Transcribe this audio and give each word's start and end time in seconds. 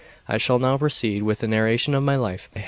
XX 0.27 0.33
I 0.33 0.37
SHALL 0.39 0.57
now 0.57 0.77
proceed 0.79 1.21
with 1.21 1.39
the 1.41 1.47
narration 1.47 1.93
of 1.93 2.01
my 2.01 2.15
life. 2.15 2.49